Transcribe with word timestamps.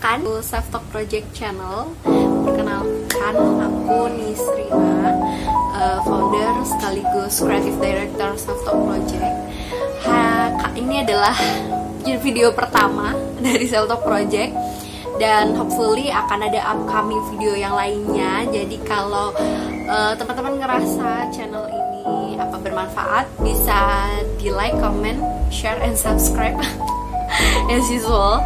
Perkenalkan, 0.00 0.40
Self 0.40 0.66
Talk 0.72 0.84
Project 0.96 1.28
Channel. 1.36 1.92
Perkenalkan, 2.48 3.34
aku 3.36 4.08
Nisrina, 4.16 5.12
uh, 5.76 6.00
founder 6.00 6.56
sekaligus 6.64 7.44
creative 7.44 7.76
director 7.76 8.32
Self 8.40 8.64
Talk 8.64 8.80
Project. 8.80 9.36
Ha, 10.08 10.72
ini 10.72 11.04
adalah 11.04 11.36
video 12.00 12.48
pertama 12.56 13.12
dari 13.44 13.68
Self 13.68 13.92
Talk 13.92 14.00
Project 14.00 14.56
dan 15.20 15.52
hopefully 15.52 16.08
akan 16.08 16.48
ada 16.48 16.64
upcoming 16.64 17.20
video 17.36 17.60
yang 17.60 17.76
lainnya. 17.76 18.48
Jadi 18.48 18.80
kalau 18.88 19.36
uh, 19.84 20.16
teman-teman 20.16 20.64
ngerasa 20.64 21.28
channel 21.28 21.68
ini 21.68 22.40
apa 22.40 22.56
bermanfaat, 22.56 23.28
bisa 23.44 24.08
di 24.40 24.48
like, 24.48 24.72
comment, 24.80 25.20
share, 25.52 25.76
and 25.84 25.92
subscribe. 25.92 26.56
as 27.74 27.86
usual 27.90 28.42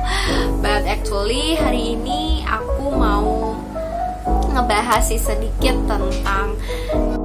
but 0.61 0.85
actually 0.85 1.57
hari 1.57 1.97
ini 1.97 2.45
aku 2.47 2.93
mau 2.93 3.57
ngebahas 4.53 5.03
sih 5.05 5.21
sedikit 5.21 5.75
tentang 5.89 6.55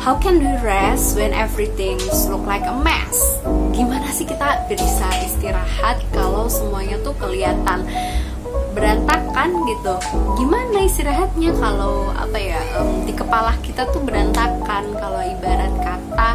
How 0.00 0.16
can 0.16 0.40
we 0.40 0.48
rest 0.64 1.20
when 1.20 1.36
everything 1.36 2.00
look 2.32 2.48
like 2.48 2.64
a 2.64 2.72
mess? 2.72 3.36
Gimana 3.76 4.08
sih 4.08 4.24
kita 4.24 4.64
bisa 4.64 5.12
istirahat 5.28 6.00
kalau 6.16 6.48
semuanya 6.48 6.96
tuh 7.04 7.12
kelihatan 7.20 7.84
berantakan 8.72 9.60
gitu? 9.68 9.94
Gimana 10.40 10.88
istirahatnya 10.88 11.52
kalau 11.60 12.08
apa 12.16 12.38
ya 12.40 12.64
um, 12.80 13.04
di 13.04 13.12
kepala 13.12 13.52
kita 13.60 13.84
tuh 13.92 14.00
berantakan? 14.00 14.88
Kalau 14.96 15.20
ibarat 15.20 15.74
kata 15.84 16.30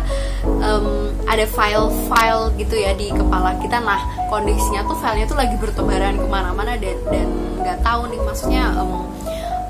ada 1.35 1.45
file-file 1.51 2.55
gitu 2.55 2.75
ya 2.79 2.95
di 2.95 3.11
kepala 3.11 3.59
kita. 3.59 3.83
Nah 3.83 3.99
kondisinya 4.31 4.87
tuh 4.87 4.95
filenya 4.95 5.27
tuh 5.27 5.35
lagi 5.35 5.55
bertebaran 5.59 6.15
ke 6.15 6.27
mana-mana 6.31 6.79
dan 6.79 6.95
dan 7.11 7.27
nggak 7.59 7.83
tahu 7.83 8.07
nih 8.07 8.21
maksudnya 8.23 8.63
um, 8.79 9.03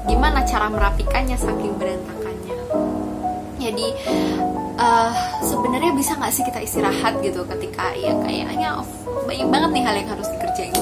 gimana 0.05 0.45
cara 0.45 0.69
merapikannya 0.69 1.33
saking 1.33 1.73
berantakannya. 1.81 2.57
Jadi 3.57 3.87
uh, 4.77 5.11
sebenarnya 5.41 5.91
bisa 5.97 6.13
nggak 6.13 6.33
sih 6.33 6.45
kita 6.45 6.61
istirahat 6.61 7.17
gitu 7.25 7.41
ketika 7.49 7.97
ya 7.97 8.13
kayaknya 8.21 8.77
oh, 8.77 8.87
banyak 9.25 9.49
banget 9.49 9.69
nih 9.73 9.83
hal 9.89 9.95
yang 9.97 10.09
harus 10.13 10.29
dikerjain. 10.37 10.77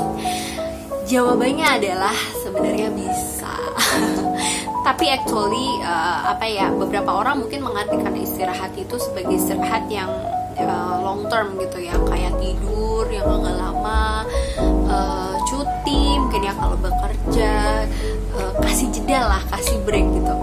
Jawabannya 1.07 1.67
adalah 1.79 2.15
sebenarnya 2.43 2.91
bisa. 2.91 3.55
Tapi 4.87 5.05
actually 5.15 5.79
uh, 5.79 6.35
apa 6.35 6.43
ya 6.43 6.67
beberapa 6.75 7.07
orang 7.23 7.39
mungkin 7.39 7.63
mengartikan 7.63 8.11
istirahat 8.19 8.75
itu 8.75 8.99
sebagai 8.99 9.39
istirahat 9.39 9.87
yang 9.87 10.11
uh, 10.57 10.95
long 11.01 11.25
term 11.29 11.57
gitu 11.59 11.77
ya. 11.81 11.95
Kayak 12.09 12.37
tidur 12.41 13.05
yang 13.09 13.27
agak 13.27 13.55
lama, 13.57 14.27
uh, 14.89 15.35
cuti 15.47 16.17
mungkin 16.19 16.41
ya 16.45 16.53
kalau 16.55 16.77
bekerja, 16.79 17.85
uh, 18.37 18.53
kasih 18.61 18.89
jeda 18.93 19.27
lah, 19.37 19.41
kasih 19.53 19.77
break 19.85 20.05
gitu. 20.13 20.33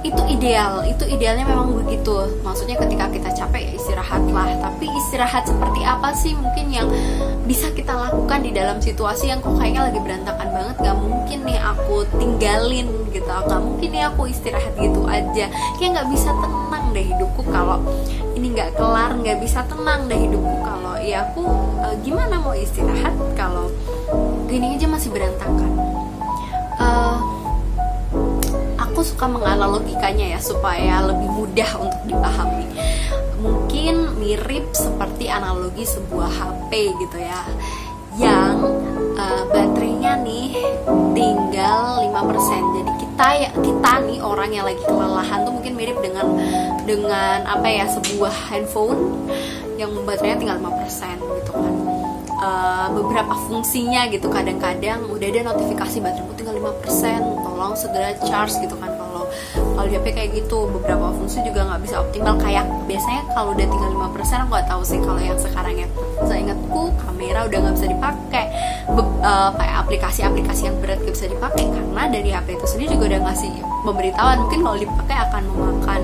Itu 0.00 0.22
ideal 0.32 0.80
itu 0.88 1.04
idealnya 1.04 1.44
memang 1.44 1.76
begitu. 1.76 2.40
Maksudnya 2.40 2.80
ketika 2.80 3.12
kita 3.12 3.30
capek 3.36 3.68
ya 3.68 3.72
istirahatlah 3.76 4.48
tapi 4.64 4.88
istirahat 4.88 5.44
seperti 5.44 5.84
apa 5.84 6.16
sih 6.16 6.32
mungkin 6.32 6.72
yang 6.72 6.88
bisa 7.44 7.68
kita 7.76 7.92
lakukan 7.92 8.40
di 8.40 8.50
dalam 8.56 8.80
situasi 8.80 9.28
yang 9.28 9.44
kok 9.44 9.60
kayaknya 9.60 9.92
lagi 9.92 10.00
berantakan 10.00 10.48
banget? 10.56 10.76
Gak 10.80 10.96
mungkin 10.96 11.38
nih 11.44 11.60
aku 11.60 12.08
tinggalin 12.16 12.88
gitu. 13.12 13.28
Gak 13.28 13.60
mungkin 13.60 13.88
nih 13.92 14.08
aku 14.08 14.22
istirahat 14.32 14.72
gitu 14.80 15.04
aja. 15.04 15.46
Kayak 15.76 15.90
nggak 16.00 16.08
bisa 16.16 16.30
tenang 16.32 16.69
deh 16.90 17.04
hidupku 17.06 17.42
kalau 17.48 17.80
ini 18.34 18.52
nggak 18.54 18.76
kelar 18.78 19.14
nggak 19.18 19.38
bisa 19.42 19.62
tenang 19.66 20.10
deh 20.10 20.16
hidupku 20.16 20.56
kalau 20.62 20.94
ya 21.00 21.26
aku 21.30 21.42
e, 21.80 21.86
gimana 22.04 22.38
mau 22.42 22.54
istirahat 22.54 23.14
kalau 23.38 23.70
gini 24.50 24.74
aja 24.74 24.90
masih 24.90 25.14
berantakan? 25.14 25.72
Uh, 26.80 27.18
aku 28.74 29.06
suka 29.06 29.30
menganalogikannya 29.30 30.34
ya 30.34 30.40
supaya 30.42 31.06
lebih 31.06 31.30
mudah 31.30 31.70
untuk 31.78 32.02
dipahami. 32.10 32.66
Mungkin 33.38 34.18
mirip 34.18 34.74
seperti 34.74 35.30
analogi 35.30 35.86
sebuah 35.86 36.28
HP 36.28 36.70
gitu 36.98 37.16
ya 37.22 37.40
yang 38.18 38.58
uh, 39.14 39.42
baterainya 39.48 40.18
nih 40.20 40.52
tinggal 41.14 42.02
5% 42.04 42.76
jadi 42.76 42.92
kita 43.20 43.36
ya 43.36 43.52
kita 43.52 43.92
nih 44.08 44.18
orang 44.24 44.48
yang 44.48 44.64
lagi 44.64 44.80
kelelahan 44.80 45.44
tuh 45.44 45.52
mungkin 45.52 45.76
mirip 45.76 46.00
dengan 46.00 46.40
dengan 46.88 47.44
apa 47.44 47.68
ya 47.68 47.84
sebuah 47.84 48.32
handphone 48.48 49.28
yang 49.76 49.92
baterainya 50.08 50.40
tinggal 50.40 50.56
5% 50.56 51.20
gitu 51.20 51.52
kan. 51.52 51.74
Uh, 52.40 52.88
beberapa 52.96 53.36
fungsinya 53.44 54.08
gitu 54.08 54.24
kadang-kadang 54.32 55.04
udah 55.04 55.28
ada 55.28 55.52
notifikasi 55.52 56.00
bateraimu 56.00 56.32
tinggal 56.32 56.56
5% 56.80 57.44
tolong 57.44 57.76
segera 57.76 58.16
charge 58.24 58.56
gitu 58.64 58.72
kan 58.80 58.88
kalau 58.96 59.28
di 59.84 60.00
HP 60.00 60.16
kayak 60.16 60.30
gitu. 60.40 60.72
Beberapa 60.72 61.12
fungsi 61.12 61.44
juga 61.44 61.68
nggak 61.68 61.80
bisa 61.84 62.00
optimal 62.00 62.40
kayak 62.40 62.64
biasanya 62.88 63.22
kalau 63.36 63.52
udah 63.52 63.66
tinggal 63.68 63.90
5% 64.00 64.16
aku 64.16 64.48
nggak 64.48 64.68
tahu 64.72 64.80
sih 64.80 64.98
kalau 65.04 65.20
yang 65.20 65.36
sekarang 65.36 65.76
ya. 65.76 65.88
Saya 66.24 66.40
ingatku 66.40 66.88
kamera 67.04 67.44
udah 67.44 67.58
nggak 67.68 67.74
bisa 67.76 67.88
dipakai 67.92 68.44
uh, 68.96 69.52
kayak 69.60 69.76
aplikasi-aplikasi 69.84 70.72
yang 70.72 70.76
berat 70.80 71.04
gak 71.04 71.12
bisa 71.12 71.28
dipakai 71.28 71.68
dari 72.12 72.30
HP 72.34 72.58
itu 72.58 72.66
sendiri 72.66 72.98
juga 72.98 73.16
udah 73.16 73.20
ngasih 73.30 73.52
pemberitahuan. 73.86 74.36
Mungkin 74.46 74.60
kalau 74.66 74.78
dipakai 74.78 75.16
akan 75.30 75.42
memakan 75.50 76.00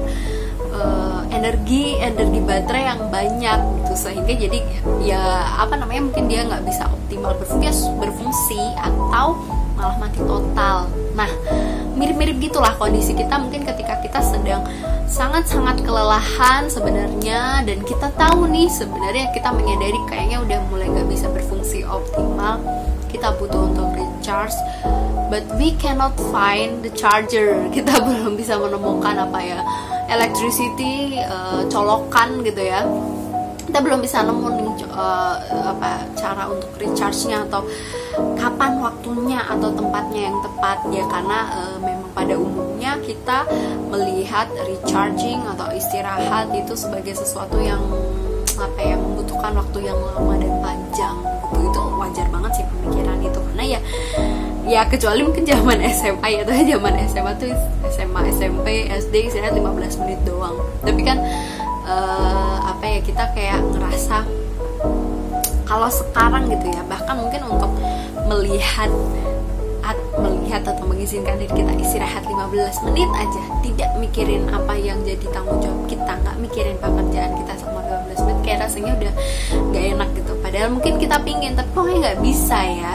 uh, 0.72 1.21
energi 1.34 1.99
energi 2.00 2.41
baterai 2.41 2.84
yang 2.89 3.00
banyak 3.12 3.59
gitu. 3.83 3.94
Sehingga 3.97 4.33
jadi 4.33 4.59
ya 5.03 5.22
apa 5.61 5.77
namanya 5.77 6.09
mungkin 6.11 6.25
dia 6.31 6.47
nggak 6.47 6.65
bisa 6.65 6.89
optimal 6.89 7.37
berfungsi 7.37 7.89
berfungsi 8.00 8.62
atau 8.78 9.37
malah 9.77 9.97
mati 10.00 10.21
total. 10.25 10.89
Nah 11.12 11.31
mirip-mirip 11.97 12.41
gitulah 12.41 12.72
kondisi 12.81 13.12
kita. 13.12 13.37
Mungkin 13.37 13.65
ketika 13.69 14.00
kita 14.00 14.21
sedang 14.25 14.65
sangat-sangat 15.06 15.87
kelelahan 15.87 16.66
sebenarnya 16.66 17.62
dan 17.62 17.78
kita 17.87 18.11
tahu 18.19 18.50
nih 18.50 18.66
sebenarnya 18.66 19.31
kita 19.31 19.55
menyadari 19.55 20.00
kayaknya 20.11 20.43
udah 20.43 20.59
mulai 20.72 20.89
nggak 20.91 21.09
bisa 21.09 21.27
berfungsi 21.31 21.84
optimal. 21.87 22.61
Kita 23.06 23.33
butuh 23.39 23.71
untuk 23.71 23.97
recharge 23.97 24.56
but 25.31 25.43
we 25.59 25.75
cannot 25.79 26.15
find 26.31 26.83
the 26.83 26.93
charger. 26.95 27.55
Kita 27.77 27.99
belum 28.03 28.39
bisa 28.39 28.59
menemukan 28.59 29.17
apa 29.27 29.39
ya 29.43 29.61
electricity 30.11 31.19
uh, 31.23 31.67
colokan 31.71 32.43
gitu 32.47 32.63
ya. 32.63 32.87
Kita 33.67 33.83
belum 33.83 33.99
bisa 33.99 34.23
nemu 34.23 34.49
nih 34.57 34.71
uh, 34.95 35.37
apa 35.75 36.07
cara 36.15 36.47
untuk 36.47 36.71
recharge-nya 36.79 37.45
atau 37.51 37.67
kapan 38.39 38.79
waktunya 38.79 39.43
atau 39.43 39.75
tempatnya 39.75 40.31
yang 40.31 40.39
tepat 40.41 40.79
ya. 40.95 41.05
Karena 41.11 41.39
uh, 41.51 41.79
memang 41.83 42.11
pada 42.15 42.39
umumnya 42.39 42.97
kita 43.03 43.45
melihat 43.91 44.47
recharging 44.65 45.43
atau 45.51 45.69
istirahat 45.75 46.49
itu 46.55 46.79
sebagai 46.79 47.19
sesuatu 47.19 47.59
yang 47.59 47.83
apa 48.57 48.81
ya 48.81 48.97
membutuhkan 48.97 49.53
waktu 49.53 49.79
yang 49.85 49.99
lama 50.01 50.35
dan 50.41 50.53
panjang 50.65 51.26
ya 54.66 54.82
kecuali 54.91 55.22
mungkin 55.22 55.47
zaman 55.47 55.78
SMA 55.94 56.28
ya 56.28 56.43
tuh 56.43 56.54
zaman 56.59 56.93
SMA 57.06 57.32
tuh 57.38 57.54
SMA 57.94 58.21
SMP 58.34 58.66
SD 58.91 59.15
istirahat 59.31 59.54
15 59.54 60.03
menit 60.03 60.21
doang. 60.27 60.59
Tapi 60.82 61.00
kan 61.06 61.22
uh, 61.87 62.59
apa 62.66 62.84
ya 62.84 63.00
kita 63.00 63.25
kayak 63.32 63.62
ngerasa 63.62 64.27
kalau 65.66 65.91
sekarang 65.91 66.50
gitu 66.50 66.66
ya 66.71 66.82
bahkan 66.87 67.15
mungkin 67.15 67.43
untuk 67.47 67.71
melihat 68.27 68.91
at, 69.87 69.99
melihat 70.19 70.66
atau 70.66 70.83
mengizinkan 70.83 71.38
diri 71.38 71.50
kita 71.54 71.72
istirahat 71.78 72.27
15 72.27 72.87
menit 72.91 73.10
aja 73.15 73.43
tidak 73.62 73.91
mikirin 74.03 74.50
apa 74.50 74.75
yang 74.75 74.98
jadi 75.06 75.27
tanggung 75.31 75.62
jawab 75.62 75.87
kita 75.87 76.10
nggak 76.10 76.37
mikirin 76.43 76.75
pekerjaan 76.83 77.38
kita 77.38 77.53
selama 77.54 78.03
15 78.10 78.27
menit 78.27 78.38
kayak 78.43 78.59
rasanya 78.66 78.93
udah 78.98 79.12
nggak 79.71 79.84
enak 79.94 80.09
gitu. 80.19 80.33
Padahal 80.43 80.69
mungkin 80.75 80.94
kita 80.98 81.16
pingin 81.22 81.54
tapi 81.54 81.71
kok 81.71 81.87
nggak 81.87 82.19
bisa 82.19 82.59
ya 82.66 82.94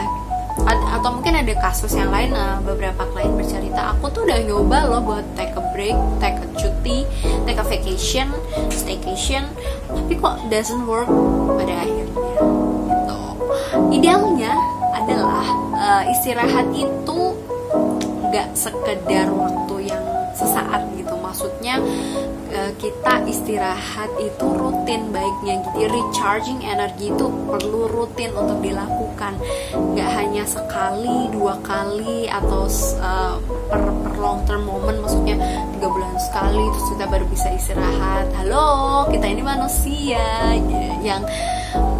atau 0.68 1.18
mungkin 1.18 1.34
ada 1.34 1.54
kasus 1.58 1.96
yang 1.96 2.12
lain 2.12 2.30
uh, 2.36 2.60
beberapa 2.62 3.08
klien 3.10 3.32
bercerita 3.34 3.96
aku 3.96 4.12
tuh 4.12 4.22
udah 4.28 4.38
nyoba 4.44 4.78
loh 4.86 5.00
buat 5.02 5.24
take 5.34 5.56
a 5.56 5.62
break 5.72 5.96
take 6.22 6.38
a 6.38 6.48
cuti 6.54 7.08
take 7.48 7.58
a 7.58 7.66
vacation 7.66 8.28
staycation 8.70 9.48
tapi 9.88 10.16
kok 10.16 10.36
doesn't 10.48 10.84
work 10.88 11.08
pada 11.56 11.84
akhirnya. 11.84 12.06
Gitu. 12.88 13.20
Idealnya 13.92 14.52
adalah 14.92 15.44
uh, 15.76 16.02
istirahat 16.08 16.68
itu 16.72 17.20
nggak 18.32 18.56
sekedar 18.56 19.28
waktu 19.28 19.92
yang 19.92 20.04
sesaat 20.32 20.81
maksudnya 21.42 21.82
Eh, 22.52 22.72
kita 22.76 23.24
istirahat 23.24 24.12
itu 24.20 24.44
rutin 24.44 25.08
baiknya 25.08 25.64
jadi 25.72 25.88
recharging 25.88 26.60
energi 26.60 27.08
itu 27.08 27.26
perlu 27.48 27.88
rutin 27.88 28.28
untuk 28.36 28.60
dilakukan. 28.60 29.40
Nggak 29.72 30.10
hanya 30.20 30.44
sekali 30.44 31.32
dua 31.32 31.56
kali 31.64 32.28
atau 32.28 32.68
uh, 33.00 33.40
per, 33.72 33.80
per 34.04 34.12
long 34.20 34.44
term 34.44 34.68
moment 34.68 35.00
maksudnya 35.00 35.40
tiga 35.72 35.88
bulan 35.88 36.12
sekali 36.20 36.60
terus 36.76 36.86
kita 36.92 37.04
baru 37.08 37.24
bisa 37.32 37.48
istirahat. 37.56 38.28
Halo 38.36 39.08
kita 39.08 39.32
ini 39.32 39.40
manusia 39.40 40.52
yang 41.00 41.24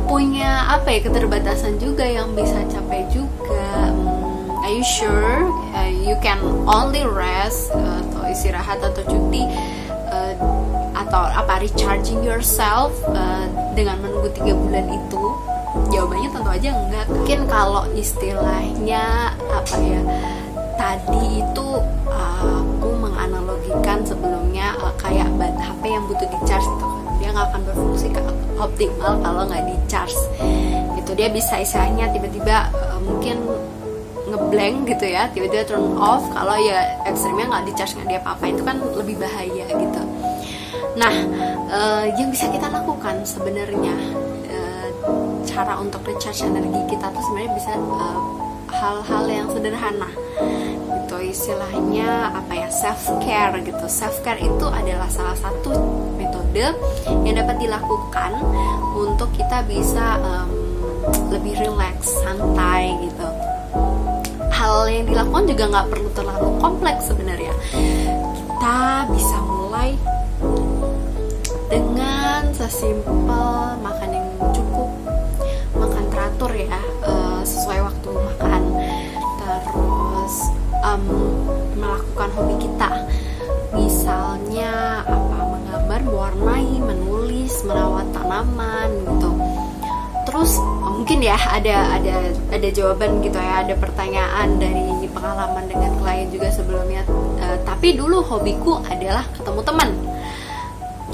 punya 0.04 0.68
apa 0.68 1.00
ya 1.00 1.00
keterbatasan 1.00 1.80
juga 1.80 2.04
yang 2.04 2.36
bisa 2.36 2.60
capek 2.68 3.08
juga. 3.08 3.88
Hmm, 3.88 4.68
are 4.68 4.68
you 4.76 4.84
sure? 4.84 5.48
Uh, 5.72 5.88
you 5.88 6.12
can 6.20 6.36
only 6.68 7.08
rest 7.08 7.72
istirahat 8.32 8.80
atau 8.80 9.02
cuti 9.04 9.44
uh, 10.08 10.34
atau 10.96 11.22
apa 11.28 11.60
recharging 11.60 12.24
yourself 12.24 12.92
uh, 13.12 13.46
dengan 13.76 14.00
menunggu 14.00 14.32
tiga 14.32 14.56
bulan 14.56 14.88
itu? 14.88 15.24
Jawabannya 15.88 16.28
tentu 16.28 16.50
aja 16.52 16.68
enggak. 16.72 17.06
Mungkin 17.08 17.40
kalau 17.48 17.84
istilahnya 17.96 19.32
apa 19.48 19.76
ya 19.80 20.00
tadi 20.76 21.40
itu 21.40 21.66
uh, 22.10 22.60
aku 22.60 22.88
menganalogikan 22.98 24.04
sebelumnya 24.04 24.76
uh, 24.82 24.92
kayak 25.00 25.28
bat 25.40 25.54
HP 25.56 25.82
yang 25.88 26.04
butuh 26.10 26.28
di 26.28 26.38
charge 26.44 26.66
itu 26.66 26.88
dia 27.22 27.30
nggak 27.30 27.54
akan 27.54 27.62
berfungsi 27.70 28.06
optimal 28.58 29.12
kalau 29.22 29.42
nggak 29.46 29.62
di 29.62 29.76
charge 29.86 30.16
itu 30.98 31.10
dia 31.14 31.30
bisa 31.30 31.62
istilahnya 31.62 32.10
tiba-tiba 32.10 32.66
uh, 32.74 32.98
mungkin 32.98 33.38
ngeblank 34.32 34.88
gitu 34.88 35.06
ya 35.12 35.28
tiba-tiba 35.28 35.68
turn 35.68 36.00
off 36.00 36.24
kalau 36.32 36.56
ya 36.56 36.96
ekstrimnya 37.04 37.52
nggak 37.52 37.64
di 37.68 37.72
charge 37.76 37.92
nggak 38.00 38.08
dia 38.08 38.20
apa-apa 38.24 38.44
itu 38.48 38.62
kan 38.64 38.76
lebih 38.96 39.16
bahaya 39.20 39.66
gitu. 39.68 40.02
Nah 40.96 41.14
uh, 41.68 42.04
yang 42.16 42.32
bisa 42.32 42.48
kita 42.48 42.72
lakukan 42.72 43.20
sebenarnya 43.28 43.92
uh, 44.48 44.88
cara 45.44 45.76
untuk 45.76 46.00
recharge 46.08 46.40
energi 46.48 46.96
kita 46.96 47.12
tuh 47.12 47.22
sebenarnya 47.28 47.52
bisa 47.52 47.72
hal-hal 48.72 49.24
uh, 49.28 49.32
yang 49.32 49.48
sederhana. 49.52 50.10
Itu 51.04 51.16
istilahnya 51.20 52.32
apa 52.32 52.52
ya 52.56 52.68
self 52.72 53.04
care 53.20 53.60
gitu. 53.60 53.84
Self 53.84 54.24
care 54.24 54.40
itu 54.40 54.66
adalah 54.72 55.12
salah 55.12 55.36
satu 55.36 55.76
metode 56.16 56.72
yang 57.28 57.36
dapat 57.36 57.60
dilakukan 57.60 58.32
untuk 58.96 59.28
kita 59.36 59.60
bisa 59.68 60.16
um, 60.24 60.48
lebih 61.28 61.58
relax 61.58 62.22
santai 62.22 62.94
gitu 63.02 63.21
hal 64.72 64.88
yang 64.88 65.04
dilakukan 65.04 65.44
juga 65.52 65.64
nggak 65.68 65.86
perlu 65.92 66.08
terlalu 66.16 66.48
kompleks 66.56 67.12
sebenarnya. 67.12 67.52
Kita 68.24 69.04
bisa 69.12 69.36
mulai 69.44 69.92
dengan 71.68 72.48
sesimpel 72.56 73.76
makan 73.84 74.10
yang 74.16 74.28
cukup 74.56 74.88
makan 75.76 76.04
teratur 76.08 76.52
ya 76.56 76.80
uh, 77.04 77.44
sesuai 77.44 77.84
waktu 77.84 78.08
makan. 78.16 78.62
Terus 79.44 80.36
um, 80.80 81.04
melakukan 81.76 82.32
hobi 82.32 82.56
kita. 82.64 82.90
Misalnya 83.76 85.04
apa 85.04 85.36
menggambar 85.52 86.00
mewarnai 86.08 86.80
menulis 86.80 87.60
merawat 87.68 88.08
tanaman 88.16 88.88
gitu 88.88 89.51
terus 90.32 90.56
mungkin 90.80 91.20
ya 91.20 91.36
ada 91.36 92.00
ada 92.00 92.32
ada 92.48 92.68
jawaban 92.72 93.20
gitu 93.20 93.36
ya 93.36 93.68
ada 93.68 93.76
pertanyaan 93.76 94.56
dari 94.56 94.92
pengalaman 95.12 95.64
dengan 95.68 95.92
klien 96.00 96.26
juga 96.32 96.48
sebelumnya. 96.50 97.04
Uh, 97.38 97.56
tapi 97.68 97.94
dulu 97.94 98.24
hobiku 98.24 98.80
adalah 98.88 99.22
ketemu 99.36 99.60
teman. 99.62 99.90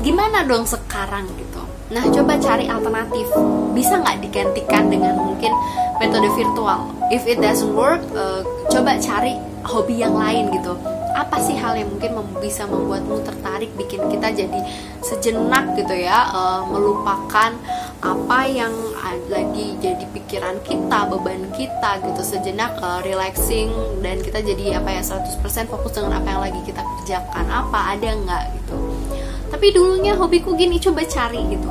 Gimana 0.01 0.47
dong 0.47 0.65
sekarang 0.65 1.27
gitu? 1.35 1.61
Nah 1.91 2.07
coba 2.09 2.39
cari 2.39 2.71
alternatif. 2.71 3.27
Bisa 3.75 3.99
nggak 3.99 4.23
digantikan 4.23 4.87
dengan 4.89 5.19
mungkin 5.19 5.51
metode 5.99 6.31
virtual? 6.33 6.95
If 7.11 7.27
it 7.27 7.43
doesn't 7.43 7.75
work 7.75 8.01
uh, 8.15 8.47
coba 8.71 8.97
cari 9.03 9.37
hobi 9.67 10.01
yang 10.01 10.15
lain 10.15 10.55
gitu. 10.55 10.79
Apa 11.19 11.43
sih 11.43 11.59
hal 11.59 11.75
yang 11.75 11.91
mungkin 11.91 12.15
mem 12.15 12.29
bisa 12.39 12.63
membuatmu 12.71 13.27
tertarik 13.27 13.75
bikin 13.75 14.07
kita 14.07 14.31
jadi 14.31 14.61
sejenak 15.03 15.75
gitu 15.75 15.99
ya 15.99 16.31
uh, 16.31 16.63
melupakan 16.71 17.51
apa 17.99 18.39
yang 18.47 18.71
lagi 19.29 19.77
jadi 19.79 20.05
pikiran 20.11 20.59
kita 20.67 21.09
beban 21.11 21.47
kita 21.55 22.03
gitu 22.05 22.23
sejenak 22.23 22.77
uh, 22.83 23.01
relaxing. 23.03 23.71
Dan 24.05 24.21
kita 24.23 24.43
jadi 24.43 24.81
apa 24.83 24.99
ya 24.99 25.03
100% 25.03 25.71
fokus 25.71 25.93
dengan 25.95 26.19
apa 26.19 26.29
yang 26.29 26.43
lagi 26.43 26.61
kita 26.67 26.83
kerjakan. 26.83 27.45
Apa 27.47 27.99
ada 27.99 28.11
nggak 28.15 28.45
gitu? 28.59 28.77
Tapi 29.49 29.67
dulunya 29.73 30.13
hobiku 30.19 30.53
gini 30.59 30.77
coba 30.77 31.07
cari 31.07 31.41
gitu. 31.55 31.71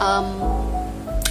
Um, 0.00 0.28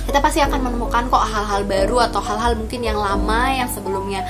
kita 0.10 0.26
pasti 0.26 0.42
akan 0.42 0.66
menemukan 0.66 1.06
kok 1.06 1.22
hal-hal 1.22 1.62
baru 1.70 2.10
atau 2.10 2.18
hal-hal 2.18 2.58
mungkin 2.58 2.82
yang 2.82 2.98
lama 2.98 3.54
yang 3.54 3.70
sebelumnya 3.70 4.26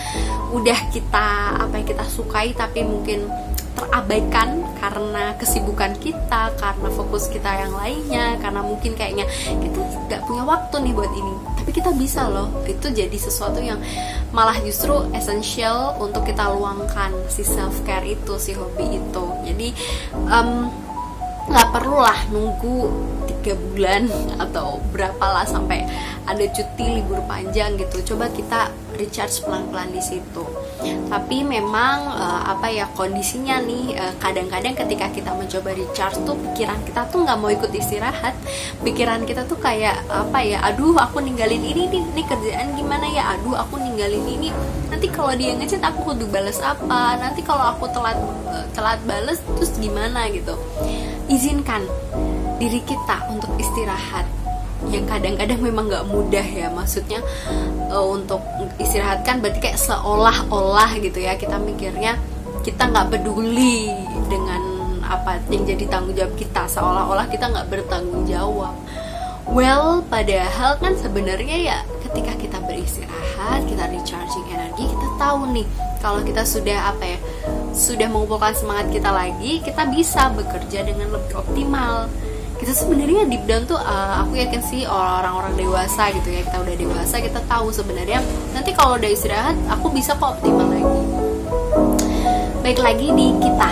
udah 0.52 0.76
kita 0.92 1.56
apa 1.56 1.72
yang 1.80 1.88
kita 1.88 2.04
sukai 2.04 2.52
tapi 2.52 2.84
mungkin 2.84 3.32
terabaikan 3.80 4.60
karena 4.76 5.31
kesibukan 5.40 5.96
kita, 6.04 6.52
karena 6.60 6.90
fokus 6.92 7.31
kita 7.31 7.48
yang 7.48 7.72
lainnya, 7.72 8.36
karena 8.44 8.60
mungkin 8.60 8.92
kayaknya 9.00 9.24
kita 9.48 9.80
nggak 10.12 10.22
punya 10.28 10.44
waktu 10.44 10.76
nih 10.84 10.94
buat 10.96 11.12
ini. 11.16 11.34
Tapi 11.64 11.72
kita 11.72 11.92
bisa 11.96 12.28
loh, 12.28 12.52
itu 12.68 12.92
jadi 12.92 13.16
sesuatu 13.16 13.64
yang 13.64 13.80
malah 14.36 14.60
justru 14.60 15.08
esensial 15.16 15.96
untuk 16.04 16.28
kita 16.28 16.52
luangkan 16.52 17.16
si 17.31 17.48
self 17.48 17.80
care 17.88 18.04
itu, 18.04 18.36
si 18.36 18.52
hobi 18.52 19.00
itu. 19.00 19.26
Jadi 19.48 19.70
um, 20.28 20.68
perlu 21.72 21.98
lah 22.04 22.20
nunggu 22.30 22.92
tiga 23.39 23.56
bulan 23.56 24.12
atau 24.36 24.83
berapa 24.91 25.24
lah 25.24 25.47
sampai 25.47 25.88
ada 26.27 26.45
cuti 26.51 27.00
libur 27.00 27.24
panjang 27.25 27.80
gitu. 27.80 28.13
Coba 28.13 28.27
kita 28.36 28.69
recharge 29.00 29.39
pelan-pelan 29.47 29.95
di 29.95 30.03
situ. 30.03 30.44
Tapi 31.07 31.47
memang 31.47 32.12
uh, 32.12 32.41
apa 32.51 32.68
ya 32.68 32.86
kondisinya 32.91 33.63
nih 33.63 33.95
kadang 34.19 34.50
kadang-kadang 34.50 34.88
ketika 34.88 35.07
kita 35.12 35.31
mencoba 35.36 35.69
recharge 35.75 36.18
tuh 36.24 36.36
pikiran 36.36 36.80
kita 36.88 37.06
tuh 37.12 37.24
nggak 37.27 37.38
mau 37.39 37.51
ikut 37.51 37.71
istirahat. 37.75 38.36
Pikiran 38.83 39.24
kita 39.24 39.44
tuh 39.47 39.59
kayak 39.59 40.00
apa 40.07 40.39
ya 40.44 40.63
aduh 40.63 40.95
aku 40.95 41.19
ninggalin 41.19 41.59
ini 41.59 41.91
nih, 41.91 42.03
nih 42.15 42.25
kerjaan 42.27 42.75
gimana 42.75 43.07
ya? 43.07 43.36
Aduh 43.36 43.56
aku 43.56 43.80
ninggalin 43.80 44.24
ini. 44.25 44.50
Nanti 44.89 45.07
kalau 45.12 45.31
dia 45.36 45.56
ngechat 45.56 45.83
aku 45.83 46.12
kudu 46.12 46.27
balas 46.31 46.59
apa? 46.59 47.19
Nanti 47.19 47.44
kalau 47.44 47.75
aku 47.75 47.88
telat 47.91 48.15
uh, 48.47 48.65
telat 48.71 49.00
balas 49.03 49.39
terus 49.56 49.75
gimana 49.75 50.27
gitu? 50.31 50.56
Izinkan 51.30 51.86
diri 52.60 52.84
kita 52.84 53.26
untuk 53.32 53.50
istirahat. 53.58 54.28
Yang 54.92 55.12
kadang-kadang 55.12 55.60
memang 55.60 55.92
nggak 55.92 56.08
mudah 56.08 56.44
ya 56.44 56.72
maksudnya 56.72 57.20
uh, 57.92 58.06
untuk 58.06 58.40
istirahat 58.80 59.28
kan 59.28 59.44
berarti 59.44 59.60
kayak 59.60 59.80
seolah-olah 59.80 61.00
gitu 61.00 61.20
ya. 61.24 61.36
Kita 61.36 61.60
mikirnya 61.60 62.20
kita 62.64 62.92
nggak 62.92 63.16
peduli 63.16 63.92
dengan 64.28 64.62
apa 65.04 65.42
yang 65.50 65.66
jadi 65.66 65.84
tanggung 65.88 66.16
jawab 66.16 66.36
kita. 66.36 66.68
Seolah-olah 66.68 67.28
kita 67.32 67.52
nggak 67.52 67.68
bertanggung 67.68 68.24
jawab. 68.28 68.76
Well 69.50 70.06
padahal 70.06 70.78
kan 70.78 70.94
sebenarnya 70.94 71.58
ya 71.58 71.78
ketika 72.10 72.34
kita 72.42 72.58
beristirahat 72.66 73.70
kita 73.70 73.86
recharging 73.86 74.46
energi 74.50 74.90
kita 74.90 75.08
tahu 75.22 75.46
nih 75.54 75.66
kalau 76.01 76.25
kita 76.25 76.42
sudah 76.42 76.89
apa 76.89 77.06
ya 77.06 77.18
sudah 77.70 78.10
mengumpulkan 78.10 78.54
semangat 78.58 78.89
kita 78.89 79.13
lagi 79.13 79.62
kita 79.62 79.86
bisa 79.94 80.34
bekerja 80.34 80.89
dengan 80.89 81.13
lebih 81.13 81.38
optimal 81.38 82.10
kita 82.60 82.75
sebenarnya 82.75 83.24
deep 83.32 83.44
down 83.48 83.63
tuh 83.63 83.80
uh, 83.80 84.20
aku 84.22 84.36
yakin 84.36 84.60
sih 84.60 84.84
orang-orang 84.84 85.56
dewasa 85.56 86.12
gitu 86.12 86.28
ya 86.28 86.44
kita 86.44 86.60
udah 86.60 86.75
dewasa 86.75 87.16
kita 87.24 87.39
tahu 87.48 87.72
sebenarnya 87.72 88.20
nanti 88.51 88.75
kalau 88.75 89.00
udah 89.00 89.10
istirahat 89.10 89.56
aku 89.72 89.88
bisa 89.96 90.12
kok 90.20 90.38
optimal 90.38 90.68
lagi. 90.68 91.01
Baik 92.60 92.80
lagi 92.84 93.08
di 93.16 93.28
kita. 93.39 93.72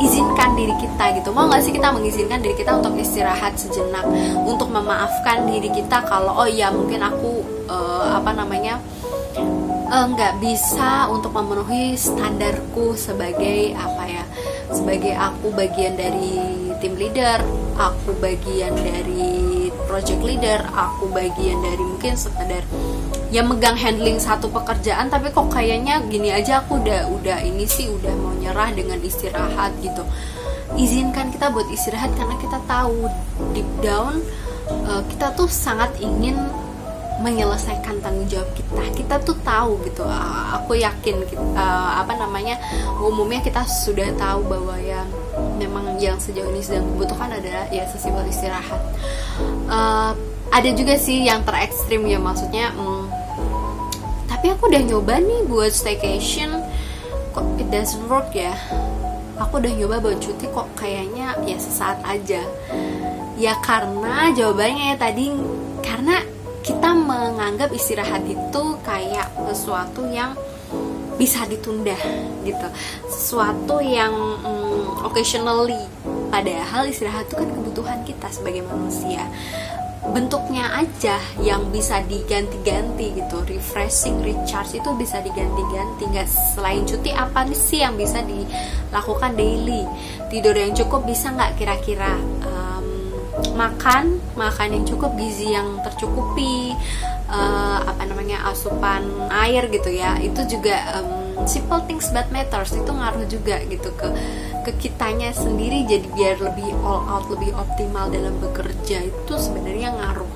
Izinkan 0.00 0.56
diri 0.56 0.72
kita 0.80 1.12
gitu. 1.16 1.28
Mau 1.32 1.48
nggak 1.48 1.60
sih 1.60 1.72
kita 1.76 1.92
mengizinkan 1.92 2.40
diri 2.40 2.56
kita 2.56 2.72
untuk 2.80 2.96
istirahat 2.96 3.56
sejenak? 3.60 4.04
Untuk 4.48 4.72
memaafkan 4.72 5.44
diri 5.44 5.68
kita 5.68 6.04
kalau 6.08 6.40
oh 6.40 6.48
ya 6.48 6.72
mungkin 6.72 7.04
aku 7.04 7.44
uh, 7.68 8.16
apa 8.16 8.32
namanya 8.32 8.80
Eh, 9.90 10.06
nggak 10.06 10.34
uh, 10.34 10.38
bisa 10.38 11.10
untuk 11.10 11.34
memenuhi 11.34 11.98
standarku 11.98 12.94
sebagai 12.94 13.74
apa 13.74 14.06
ya 14.06 14.24
sebagai 14.70 15.18
aku 15.18 15.50
bagian 15.50 15.98
dari 15.98 16.69
tim 16.80 16.96
leader 16.96 17.44
aku 17.76 18.16
bagian 18.18 18.72
dari 18.76 19.68
project 19.84 20.20
leader 20.24 20.60
aku 20.72 21.12
bagian 21.12 21.60
dari 21.60 21.80
mungkin 21.80 22.16
sekedar 22.16 22.64
yang 23.30 23.46
megang 23.46 23.78
handling 23.78 24.18
satu 24.18 24.50
pekerjaan 24.50 25.06
tapi 25.06 25.30
kok 25.30 25.52
kayaknya 25.54 26.02
gini 26.10 26.34
aja 26.34 26.64
aku 26.64 26.82
udah 26.82 27.06
udah 27.06 27.38
ini 27.46 27.62
sih 27.68 27.86
udah 27.86 28.12
mau 28.18 28.34
nyerah 28.34 28.74
dengan 28.74 28.98
istirahat 28.98 29.70
gitu. 29.84 30.02
Izinkan 30.74 31.34
kita 31.34 31.50
buat 31.50 31.66
istirahat 31.70 32.14
karena 32.14 32.34
kita 32.38 32.58
tahu 32.66 33.06
deep 33.54 33.66
down 33.82 34.22
uh, 34.86 35.02
kita 35.10 35.34
tuh 35.34 35.46
sangat 35.46 35.94
ingin 36.02 36.38
menyelesaikan 37.20 38.00
tanggung 38.00 38.26
jawab 38.26 38.50
kita. 38.56 38.82
Kita 38.96 39.14
tuh 39.22 39.36
tahu 39.44 39.78
gitu 39.86 40.02
aku 40.50 40.80
yakin 40.80 41.22
uh, 41.54 42.02
apa 42.02 42.16
namanya 42.16 42.58
umumnya 42.98 43.44
kita 43.44 43.62
sudah 43.66 44.10
tahu 44.16 44.42
bahwa 44.48 44.74
yang 44.80 45.06
memang 45.60 46.00
yang 46.00 46.16
sejauh 46.16 46.48
ini 46.52 46.64
sedang 46.64 46.88
dibutuhkan 46.94 47.28
adalah 47.32 47.68
ya 47.68 47.84
sesimpel 47.92 48.24
istirahat. 48.28 48.80
Uh, 49.68 50.12
ada 50.50 50.70
juga 50.74 50.98
sih 50.98 51.22
yang 51.22 51.46
terekstrim 51.46 52.02
ya 52.10 52.18
maksudnya 52.18 52.74
hmm, 52.74 53.06
tapi 54.26 54.56
aku 54.56 54.72
udah 54.72 54.82
nyoba 54.82 55.20
nih 55.20 55.44
buat 55.46 55.68
staycation. 55.68 56.64
Kok 57.36 57.60
it 57.60 57.68
doesn't 57.68 58.08
work 58.08 58.32
ya? 58.32 58.56
Aku 59.36 59.60
udah 59.60 59.72
nyoba 59.72 60.00
buat 60.00 60.18
cuti 60.18 60.48
kok 60.48 60.68
kayaknya 60.80 61.36
ya 61.44 61.60
sesaat 61.60 62.00
aja. 62.08 62.42
Ya 63.36 63.52
karena 63.60 64.32
jawabannya 64.32 64.92
ya 64.92 64.96
tadi 64.96 65.32
karena 65.84 66.24
kita 66.60 66.92
menganggap 66.92 67.72
istirahat 67.72 68.24
itu 68.24 68.64
kayak 68.84 69.28
sesuatu 69.48 70.08
yang 70.08 70.36
bisa 71.20 71.44
ditunda 71.44 72.00
gitu. 72.48 72.66
Sesuatu 73.12 73.84
yang 73.84 74.16
um, 74.40 75.04
occasionally. 75.04 75.84
Padahal 76.32 76.88
istirahat 76.88 77.28
itu 77.28 77.36
kan 77.36 77.48
kebutuhan 77.52 78.00
kita 78.08 78.32
sebagai 78.32 78.64
manusia. 78.64 79.28
Bentuknya 80.00 80.72
aja 80.72 81.20
yang 81.44 81.68
bisa 81.68 82.00
diganti-ganti 82.08 83.12
gitu. 83.20 83.36
Refreshing 83.44 84.24
recharge 84.24 84.80
itu 84.80 84.90
bisa 84.96 85.20
diganti-ganti. 85.20 86.08
Nggak 86.08 86.28
selain 86.56 86.88
cuti 86.88 87.12
apa 87.12 87.44
sih 87.52 87.84
yang 87.84 88.00
bisa 88.00 88.24
dilakukan 88.24 89.36
daily? 89.36 89.84
Tidur 90.32 90.56
yang 90.56 90.72
cukup 90.72 91.04
bisa 91.04 91.28
nggak 91.36 91.60
kira-kira? 91.60 92.16
Um, 92.48 92.88
makan 93.60 94.20
makan 94.40 94.68
yang 94.72 94.84
cukup 94.88 95.12
gizi 95.20 95.52
yang 95.52 95.80
tercukupi 95.84 96.72
uh, 97.30 97.78
apa 97.86 98.02
namanya 98.10 98.50
asupan 98.50 99.06
air 99.30 99.70
gitu 99.70 99.88
ya 99.94 100.18
itu 100.18 100.58
juga 100.58 101.00
um, 101.00 101.46
simple 101.48 101.80
things 101.86 102.10
that 102.12 102.28
matters 102.34 102.74
itu 102.74 102.90
ngaruh 102.90 103.24
juga 103.30 103.62
gitu 103.64 103.88
ke 103.96 104.08
ke 104.60 104.72
kitanya 104.76 105.32
sendiri 105.32 105.88
jadi 105.88 106.06
biar 106.12 106.36
lebih 106.42 106.68
all 106.84 107.00
out 107.08 107.26
lebih 107.32 107.56
optimal 107.56 108.12
dalam 108.12 108.36
bekerja 108.42 109.08
itu 109.08 109.34
sebenarnya 109.40 109.96
ngaruh. 109.96 110.32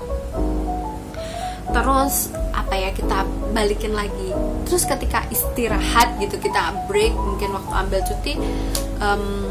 Terus 1.75 2.31
apa 2.55 2.75
ya 2.79 2.91
kita 2.95 3.27
balikin 3.53 3.93
lagi. 3.93 4.31
Terus 4.65 4.89
ketika 4.89 5.27
istirahat 5.29 6.17
gitu 6.23 6.41
kita 6.41 6.73
break 6.89 7.13
mungkin 7.13 7.53
waktu 7.53 7.73
ambil 7.75 8.01
cuti 8.07 8.33
um, 9.03 9.45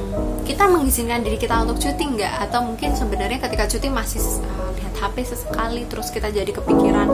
kita 0.47 0.65
mengizinkan 0.65 1.21
diri 1.21 1.37
kita 1.37 1.61
untuk 1.61 1.77
cuti 1.77 2.03
nggak? 2.03 2.49
Atau 2.49 2.65
mungkin 2.65 2.97
sebenarnya 2.97 3.37
ketika 3.43 3.69
cuti 3.69 3.87
masih 3.93 4.23
uh, 4.41 4.72
HP 5.03 5.35
sesekali 5.35 5.83
terus 5.91 6.07
kita 6.07 6.31
jadi 6.31 6.47
kepikiran 6.47 7.11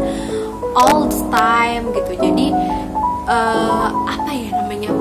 all 0.78 1.10
the 1.10 1.20
time 1.34 1.90
gitu. 1.98 2.14
Jadi 2.22 2.54
uh, 3.26 3.90
apa 4.06 4.30
ya 4.30 4.50
namanya? 4.62 4.92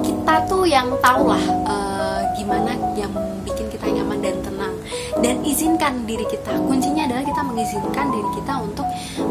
Kita 0.00 0.34
tuh 0.48 0.64
yang 0.64 0.96
tahu 1.04 1.28
lah 1.28 1.44
uh, 1.68 2.20
gimana 2.38 2.72
yang 2.96 3.12
dan 5.22 5.40
izinkan 5.46 6.02
diri 6.04 6.26
kita. 6.26 6.58
Kuncinya 6.66 7.06
adalah 7.06 7.24
kita 7.24 7.42
mengizinkan 7.46 8.10
diri 8.10 8.30
kita 8.36 8.54
untuk 8.58 8.86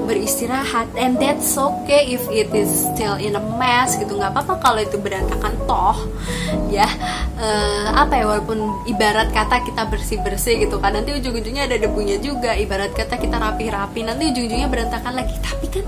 beristirahat. 0.07 0.87
And 0.95 1.19
that's 1.19 1.59
okay 1.59 2.15
if 2.15 2.23
it 2.31 2.49
is 2.55 2.71
still 2.71 3.19
in 3.19 3.35
a 3.35 3.43
mess 3.59 3.99
gitu. 3.99 4.15
Nggak 4.15 4.31
apa-apa 4.33 4.53
kalau 4.63 4.79
itu 4.81 4.97
berantakan. 4.97 5.53
Toh 5.67 5.99
ya 6.71 6.87
uh, 7.39 7.91
apa 7.95 8.15
ya 8.15 8.25
walaupun 8.27 8.87
ibarat 8.87 9.31
kata 9.35 9.63
kita 9.67 9.87
bersih 9.91 10.19
bersih 10.23 10.55
gitu 10.63 10.79
kan 10.79 10.95
nanti 10.95 11.11
ujung-ujungnya 11.11 11.67
ada 11.67 11.77
debunya 11.77 12.17
juga. 12.23 12.55
Ibarat 12.55 12.95
kata 12.95 13.19
kita 13.19 13.35
rapi-rapi 13.37 14.07
nanti 14.07 14.31
ujung-ujungnya 14.31 14.71
berantakan 14.71 15.13
lagi. 15.19 15.35
Tapi 15.43 15.65
kan 15.67 15.85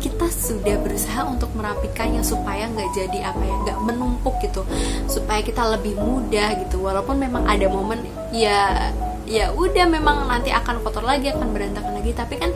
kita 0.00 0.26
sudah 0.28 0.76
berusaha 0.84 1.24
untuk 1.24 1.48
merapikannya 1.56 2.20
supaya 2.20 2.68
nggak 2.68 2.90
jadi 2.92 3.18
apa 3.32 3.42
ya 3.42 3.56
nggak 3.66 3.78
menumpuk 3.88 4.36
gitu. 4.44 4.62
Supaya 5.08 5.40
kita 5.40 5.64
lebih 5.64 5.96
mudah 5.96 6.60
gitu. 6.60 6.84
Walaupun 6.84 7.16
memang 7.16 7.48
ada 7.48 7.66
momen 7.72 8.04
ya 8.30 8.92
ya 9.30 9.54
udah 9.54 9.86
memang 9.86 10.26
nanti 10.26 10.50
akan 10.50 10.82
kotor 10.82 11.06
lagi 11.06 11.30
akan 11.30 11.54
berantakan 11.54 11.94
lagi. 12.02 12.10
Tapi 12.10 12.34
kan 12.34 12.50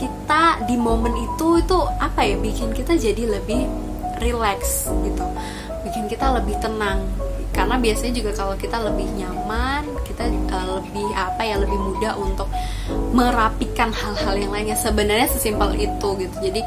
kita 0.00 0.64
di 0.64 0.80
momen 0.80 1.12
itu 1.12 1.60
itu 1.60 1.78
apa 2.00 2.24
ya 2.24 2.40
bikin 2.40 2.72
kita 2.72 2.96
jadi 2.96 3.36
lebih 3.36 3.68
relax 4.24 4.88
gitu. 5.04 5.24
Bikin 5.84 6.08
kita 6.08 6.32
lebih 6.40 6.56
tenang. 6.58 7.04
Karena 7.52 7.80
biasanya 7.80 8.12
juga 8.12 8.36
kalau 8.36 8.52
kita 8.56 8.76
lebih 8.84 9.08
nyaman 9.16 9.88
kita 10.04 10.28
uh, 10.52 10.80
lebih 10.80 11.08
apa 11.12 11.42
ya 11.44 11.56
lebih 11.60 11.76
mudah 11.76 12.16
untuk 12.16 12.48
merapikan 13.12 13.92
hal-hal 13.92 14.34
yang 14.36 14.52
lainnya. 14.52 14.76
Sebenarnya 14.76 15.28
sesimpel 15.28 15.76
itu 15.76 16.08
gitu. 16.20 16.36
Jadi 16.40 16.60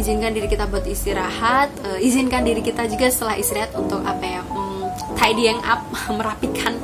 izinkan 0.00 0.32
diri 0.32 0.48
kita 0.48 0.64
buat 0.64 0.88
istirahat 0.88 1.68
uh, 1.84 2.00
izinkan 2.00 2.44
diri 2.44 2.64
kita 2.64 2.88
juga 2.88 3.12
setelah 3.12 3.36
istirahat 3.36 3.76
untuk 3.76 4.00
apa 4.04 4.24
ya 4.24 4.40
um, 4.52 4.88
tidying 5.20 5.60
up 5.64 5.84
merapikan 6.18 6.80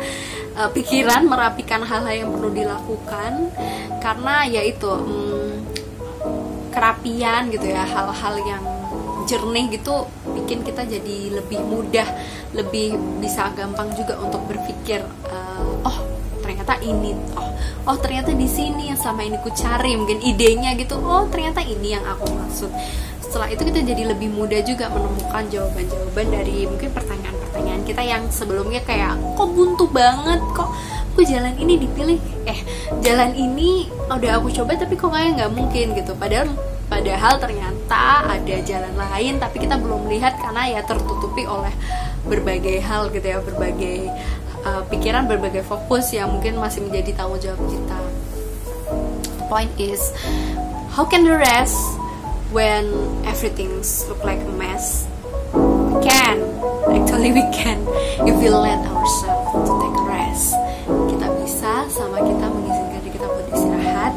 uh, 0.61 0.69
pikiran 0.69 1.25
merapikan 1.25 1.81
hal-hal 1.81 2.29
yang 2.29 2.31
perlu 2.31 2.53
dilakukan 2.53 3.49
karena 4.05 4.45
ya 4.45 4.61
itu 4.61 4.91
um, 4.93 5.57
kerapian 6.69 7.49
gitu 7.49 7.67
ya 7.73 7.89
hal-hal 7.89 8.35
yang 8.45 8.63
jernih 9.25 9.81
gitu 9.81 10.11
bikin 10.37 10.61
kita 10.67 10.85
jadi 10.85 11.41
lebih 11.41 11.61
mudah 11.63 12.09
lebih 12.53 12.99
bisa 13.23 13.49
gampang 13.55 13.89
juga 13.97 14.19
untuk 14.21 14.43
berpikir 14.45 15.01
uh, 15.31 15.87
oh 15.87 15.99
ternyata 16.43 16.77
ini 16.83 17.15
oh 17.39 17.51
oh 17.87 17.97
ternyata 17.97 18.35
di 18.35 18.49
sini 18.51 18.91
yang 18.91 18.99
selama 18.99 19.23
ini 19.23 19.37
ku 19.41 19.51
cari 19.55 19.95
mungkin 19.97 20.19
idenya 20.21 20.75
gitu 20.77 20.99
oh 20.99 21.25
ternyata 21.31 21.63
ini 21.63 21.97
yang 21.97 22.05
aku 22.05 22.27
maksud. 22.29 22.71
Setelah 23.31 23.47
itu 23.47 23.63
kita 23.63 23.87
jadi 23.87 24.11
lebih 24.11 24.27
mudah 24.35 24.59
juga 24.67 24.91
menemukan 24.91 25.47
jawaban-jawaban 25.47 26.27
dari 26.35 26.67
mungkin 26.67 26.91
pertanyaan-pertanyaan 27.61 27.85
kita 27.85 28.03
yang 28.03 28.23
sebelumnya 28.33 28.81
kayak 28.89 29.21
kok 29.37 29.49
buntu 29.53 29.85
banget 29.93 30.41
kok 30.57 30.69
kok 31.13 31.25
jalan 31.29 31.53
ini 31.61 31.75
dipilih 31.77 32.19
eh 32.49 32.61
jalan 33.05 33.37
ini 33.37 33.85
udah 34.09 34.41
aku 34.41 34.49
coba 34.49 34.81
tapi 34.81 34.97
kok 34.97 35.13
kayak 35.13 35.37
nggak 35.37 35.53
mungkin 35.53 35.93
gitu 35.93 36.17
padahal 36.17 36.49
Padahal 36.91 37.39
ternyata 37.39 38.35
ada 38.35 38.57
jalan 38.67 38.91
lain 38.99 39.39
tapi 39.39 39.63
kita 39.63 39.79
belum 39.79 40.11
melihat 40.11 40.35
karena 40.43 40.75
ya 40.75 40.81
tertutupi 40.83 41.47
oleh 41.47 41.71
berbagai 42.27 42.83
hal 42.83 43.15
gitu 43.15 43.31
ya, 43.31 43.39
berbagai 43.39 44.11
uh, 44.67 44.83
pikiran, 44.91 45.31
berbagai 45.31 45.63
fokus 45.63 46.11
yang 46.11 46.35
mungkin 46.35 46.59
masih 46.59 46.83
menjadi 46.83 47.15
tanggung 47.15 47.39
jawab 47.39 47.63
kita. 47.63 47.99
The 49.39 49.47
point 49.47 49.71
is, 49.79 50.03
how 50.91 51.07
can 51.07 51.23
we 51.23 51.31
rest 51.31 51.79
when 52.51 52.91
everything's 53.23 54.11
look 54.11 54.27
like 54.27 54.43
a 54.43 54.55
mess? 54.59 55.07
Can, 55.99 56.39
actually 56.87 57.35
we 57.35 57.43
can, 57.51 57.83
if 58.23 58.39
we 58.39 58.47
let 58.47 58.79
ourselves 58.87 59.67
to 59.67 59.73
take 59.83 59.97
a 59.99 60.05
rest. 60.07 60.55
Kita 60.87 61.27
bisa 61.43 61.83
sama 61.91 62.23
kita 62.23 62.47
mengizinkan 62.47 63.03
diri 63.03 63.19
kita 63.19 63.27
buat 63.27 63.47
istirahat. 63.51 64.15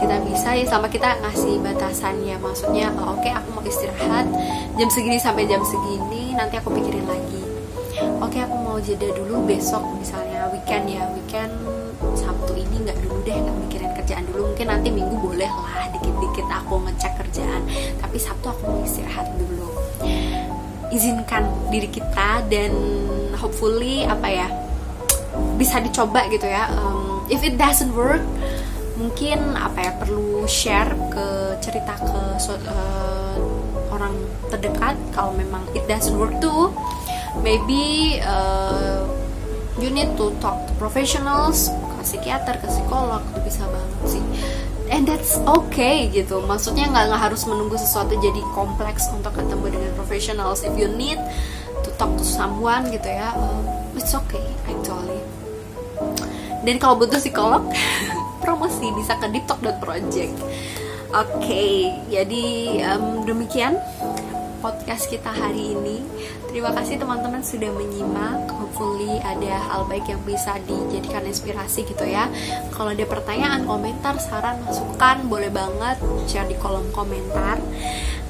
Kita 0.00 0.16
bisa 0.24 0.56
ya 0.56 0.64
sama 0.64 0.88
kita 0.88 1.20
ngasih 1.20 1.60
batasannya. 1.60 2.40
Maksudnya 2.40 2.88
oh, 2.96 3.14
oke 3.14 3.20
okay, 3.20 3.36
aku 3.36 3.48
mau 3.52 3.62
istirahat 3.68 4.26
jam 4.80 4.88
segini 4.88 5.20
sampai 5.20 5.44
jam 5.44 5.60
segini 5.60 6.32
nanti 6.32 6.56
aku 6.56 6.72
pikirin 6.72 7.04
lagi. 7.04 7.44
Oke 8.24 8.40
okay, 8.40 8.40
aku 8.48 8.56
mau 8.64 8.80
jeda 8.80 9.12
dulu 9.12 9.44
besok 9.44 9.84
misalnya 10.00 10.48
weekend 10.56 10.88
ya. 10.88 11.04
Weekend 11.12 11.52
Sabtu 12.16 12.56
ini 12.56 12.80
nggak 12.80 12.96
dulu 13.04 13.20
deh 13.28 13.36
nggak 13.36 13.56
mikirin 13.68 13.92
kerjaan 13.92 14.24
dulu. 14.32 14.56
Mungkin 14.56 14.66
nanti 14.72 14.88
minggu 14.88 15.20
boleh 15.20 15.52
lah 15.52 15.84
dikit-dikit 15.92 16.48
aku 16.48 16.80
ngecek 16.80 17.12
kerjaan. 17.20 17.60
Tapi 18.00 18.16
Sabtu 18.16 18.48
aku 18.48 18.62
mau 18.72 18.80
istirahat 18.80 19.28
dulu 19.36 19.68
izinkan 20.94 21.50
diri 21.68 21.90
kita 21.90 22.46
dan 22.46 22.72
hopefully 23.34 24.06
apa 24.06 24.28
ya 24.30 24.48
bisa 25.58 25.82
dicoba 25.82 26.30
gitu 26.30 26.46
ya. 26.46 26.70
Um, 26.78 27.26
if 27.26 27.42
it 27.42 27.58
doesn't 27.58 27.90
work 27.92 28.22
mungkin 28.94 29.58
apa 29.58 29.90
ya 29.90 29.92
perlu 29.98 30.46
share 30.46 30.94
ke 31.10 31.58
cerita 31.58 31.98
ke 31.98 32.20
uh, 32.38 33.36
orang 33.90 34.14
terdekat. 34.48 34.94
Kalau 35.10 35.34
memang 35.34 35.66
it 35.74 35.82
doesn't 35.90 36.14
work 36.14 36.38
too 36.38 36.70
maybe 37.42 38.20
uh, 38.22 39.02
you 39.80 39.90
need 39.90 40.14
to 40.16 40.30
talk 40.38 40.54
to 40.68 40.72
professionals 40.78 41.72
ke 41.72 42.00
psikiater 42.06 42.54
ke 42.62 42.66
psikolog 42.70 43.24
itu 43.34 43.40
bisa 43.42 43.66
banget 43.66 44.18
sih 44.18 44.24
and 44.92 45.08
that's 45.08 45.40
okay 45.44 46.08
gitu. 46.12 46.42
Maksudnya 46.44 46.90
nggak 46.90 47.04
nggak 47.12 47.22
harus 47.30 47.44
menunggu 47.48 47.76
sesuatu 47.80 48.16
jadi 48.18 48.40
kompleks 48.52 49.08
untuk 49.12 49.36
ketemu 49.36 49.78
dengan 49.78 49.92
professionals. 49.96 50.66
If 50.66 50.74
you 50.76 50.90
need 50.90 51.20
to 51.84 51.90
talk 52.00 52.16
to 52.16 52.24
someone 52.24 52.88
gitu 52.88 53.06
ya 53.12 53.36
uh, 53.36 53.60
it's 53.94 54.16
okay 54.16 54.42
actually 54.66 55.20
dan 56.64 56.80
kalau 56.80 56.96
butuh 56.96 57.20
psikolog 57.20 57.68
promosi 58.42 58.88
bisa 58.96 59.20
ke 59.20 59.28
deeptalk.project 59.28 60.34
oke 61.12 61.28
okay, 61.38 61.92
jadi 62.08 62.44
um, 62.96 63.28
demikian 63.28 63.76
podcast 64.64 65.12
kita 65.12 65.28
hari 65.28 65.76
ini 65.76 66.00
terima 66.54 66.70
kasih 66.70 67.02
teman-teman 67.02 67.42
sudah 67.42 67.66
menyimak. 67.74 68.46
Hopefully 68.54 69.18
ada 69.26 69.58
hal 69.58 69.90
baik 69.90 70.06
yang 70.06 70.22
bisa 70.22 70.54
dijadikan 70.62 71.26
inspirasi 71.26 71.82
gitu 71.82 72.06
ya. 72.06 72.30
Kalau 72.70 72.94
ada 72.94 73.02
pertanyaan 73.02 73.66
komentar 73.66 74.22
saran 74.22 74.62
masukan 74.62 75.26
boleh 75.26 75.50
banget 75.50 75.98
share 76.30 76.46
di 76.46 76.54
kolom 76.54 76.86
komentar. 76.94 77.58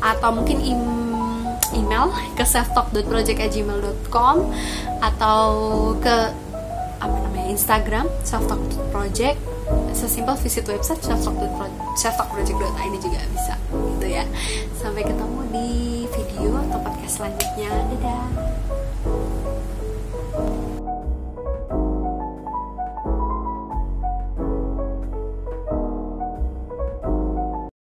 Atau 0.01 0.41
mungkin 0.41 0.65
email 0.65 2.09
ke 2.33 2.49
selftalk.project@gmail.com 2.49 4.37
atau 5.05 5.45
ke 6.01 6.17
apa 7.05 7.17
namanya 7.29 7.53
Instagram 7.53 8.09
selftalk.project 8.25 9.54
sesimpel 9.95 10.37
visit 10.43 10.67
website 10.67 11.01
selftalkproject.id 11.95 12.95
juga 12.99 13.19
bisa 13.31 13.55
gitu 13.71 14.07
ya. 14.11 14.27
Sampai 14.77 15.07
ketemu 15.07 15.41
di 15.55 15.71
video 16.11 16.59
atau 16.69 16.79
podcast 16.83 17.23
selanjutnya. 17.23 17.71
Dadah 17.95 18.54